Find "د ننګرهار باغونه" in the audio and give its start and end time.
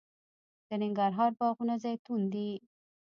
0.67-1.75